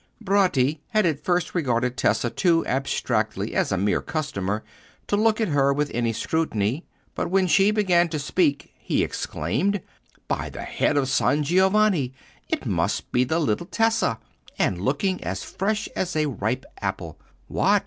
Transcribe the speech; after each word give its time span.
Bratti 0.19 0.79
had 0.87 1.05
at 1.05 1.23
first 1.23 1.53
regarded 1.53 1.95
Tessa 1.95 2.31
too 2.31 2.65
abstractedly 2.65 3.53
as 3.53 3.71
a 3.71 3.77
mere 3.77 4.01
customer 4.01 4.63
to 5.05 5.15
look 5.15 5.39
at 5.39 5.49
her 5.49 5.71
with 5.71 5.91
any 5.93 6.11
scrutiny, 6.11 6.87
but 7.13 7.29
when 7.29 7.45
she 7.45 7.69
began 7.69 8.09
to 8.09 8.17
speak 8.17 8.73
he 8.79 9.03
exclaimed, 9.03 9.79
"By 10.27 10.49
the 10.49 10.63
head 10.63 10.97
of 10.97 11.07
San 11.07 11.43
Giovanni, 11.43 12.13
it 12.49 12.65
must 12.65 13.11
be 13.11 13.23
the 13.23 13.37
little 13.37 13.67
Tessa, 13.67 14.17
and 14.57 14.81
looking 14.81 15.23
as 15.23 15.43
fresh 15.43 15.87
as 15.95 16.15
a 16.15 16.25
ripe 16.25 16.65
apple! 16.81 17.19
What! 17.47 17.79